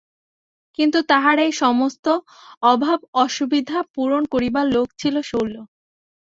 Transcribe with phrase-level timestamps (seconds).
[0.79, 2.05] কিন্তু তাঁহার এই-সমস্ত
[2.63, 5.55] অভাব-অসুবিধা পূরণ করিবার লোক ছিল শৈল।